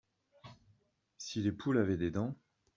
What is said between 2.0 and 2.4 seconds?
dents.